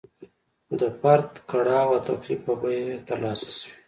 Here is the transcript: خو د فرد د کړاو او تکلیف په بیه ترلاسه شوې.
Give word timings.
خو 0.67 0.73
د 0.81 0.83
فرد 0.99 1.25
د 1.35 1.37
کړاو 1.49 1.89
او 1.95 2.03
تکلیف 2.07 2.39
په 2.45 2.53
بیه 2.61 2.99
ترلاسه 3.07 3.49
شوې. 3.57 3.73